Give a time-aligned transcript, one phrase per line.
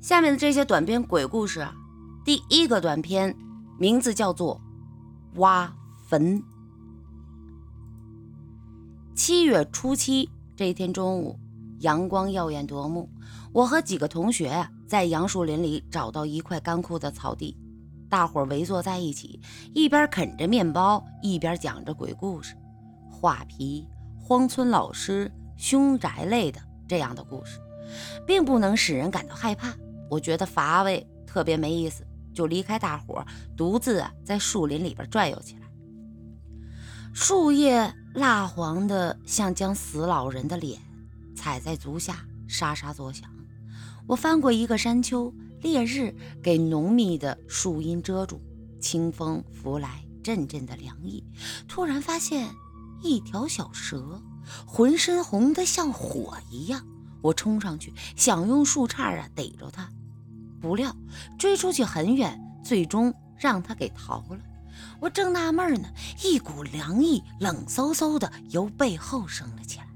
[0.00, 1.66] 下面的这些短篇鬼故事，
[2.24, 3.34] 第一个短篇
[3.78, 4.60] 名字叫做
[5.40, 5.74] 《挖
[6.06, 6.40] 坟》。
[9.16, 11.36] 七月初七这一天中午，
[11.80, 13.10] 阳光耀眼夺目，
[13.52, 17.56] 我和几个同学，在杨树林里找到一块干枯的草地，
[18.08, 19.40] 大伙围坐在一起，
[19.74, 22.54] 一边啃着面包，一边讲着鬼故事、
[23.10, 23.84] 画皮、
[24.16, 27.58] 荒村老师、凶宅类的这样的故事，
[28.24, 29.74] 并不能使人感到害怕。
[30.10, 33.24] 我觉得乏味，特别没意思，就离开大伙，
[33.56, 35.68] 独自在树林里边转悠起来。
[37.12, 40.80] 树叶蜡黄的，像将死老人的脸
[41.34, 43.28] 踩在足下，沙沙作响。
[44.06, 48.40] 我翻过一个山丘，烈日给浓密的树荫遮住，
[48.80, 51.24] 清风拂来，阵阵的凉意。
[51.66, 52.48] 突然发现
[53.02, 54.22] 一条小蛇，
[54.66, 56.86] 浑身红得像火一样。
[57.20, 59.90] 我冲上去，想用树杈啊逮着它。
[60.60, 60.94] 不料
[61.38, 64.38] 追出去很远，最终让他给逃了。
[65.00, 65.88] 我正纳闷呢，
[66.22, 69.86] 一股凉意冷飕飕的由背后升了起来。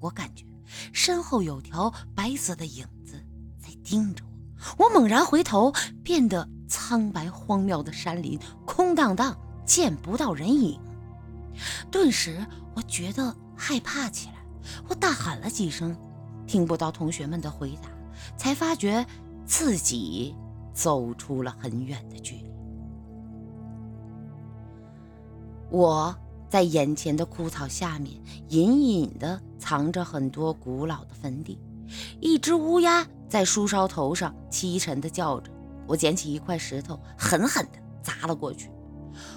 [0.00, 0.44] 我感觉
[0.92, 3.22] 身后有条白色的影子
[3.58, 4.84] 在盯着我。
[4.84, 9.36] 我猛然回头，变得苍白荒谬的山林空荡荡，
[9.66, 10.80] 见不到人影。
[11.90, 14.34] 顿时我觉得害怕起来，
[14.88, 15.96] 我大喊了几声，
[16.46, 17.88] 听不到同学们的回答，
[18.36, 19.06] 才发觉。
[19.46, 20.34] 自己
[20.72, 22.52] 走出了很远的距离。
[25.70, 26.14] 我
[26.48, 28.14] 在眼前的枯草下面，
[28.48, 31.58] 隐隐的藏着很多古老的坟地。
[32.20, 35.50] 一只乌鸦在树梢头上凄沉的叫着。
[35.86, 38.70] 我捡起一块石头，狠狠的砸了过去。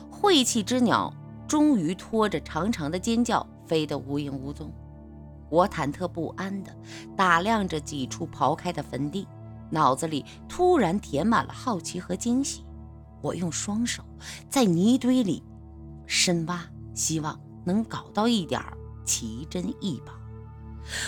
[0.10, 1.14] 晦气之鸟
[1.48, 4.72] 终于拖着长长的尖叫飞得无影无踪。
[5.50, 6.76] 我忐忑不安的
[7.16, 9.28] 打量着几处刨开的坟地。
[9.70, 12.66] 脑子里突然填满了好奇和惊喜，
[13.22, 14.04] 我用双手
[14.50, 15.44] 在泥堆里
[16.06, 18.62] 深挖，希望能搞到一点
[19.06, 20.14] 奇珍异宝。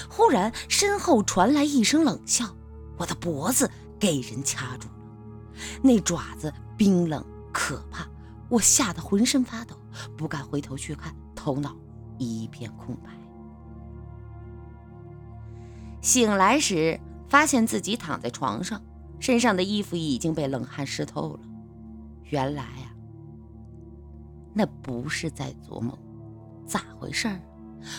[0.09, 2.53] 忽然，身后传来一声冷笑，
[2.97, 4.93] 我的脖子给人掐住了，
[5.81, 8.05] 那爪子冰冷可怕，
[8.49, 9.75] 我吓得浑身发抖，
[10.17, 11.73] 不敢回头去看，头脑
[12.17, 13.09] 一片空白。
[16.01, 16.99] 醒来时。
[17.29, 18.81] 发现自己躺在床上，
[19.19, 21.39] 身上的衣服已经被冷汗湿透了。
[22.23, 22.89] 原来啊，
[24.53, 25.97] 那不是在做梦，
[26.65, 27.39] 咋回事儿？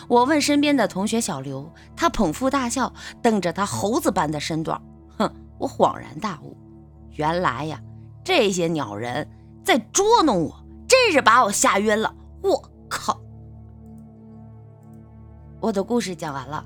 [0.09, 2.93] 我问身边的同学小刘，他捧腹大笑，
[3.23, 4.81] 瞪着他猴子般的身段。
[5.17, 6.57] 哼，我恍然大悟，
[7.13, 7.81] 原来呀，
[8.23, 9.27] 这些鸟人
[9.65, 12.15] 在捉弄我，真是把我吓晕了。
[12.43, 13.21] 我靠！
[15.61, 16.65] 我的故事讲完了。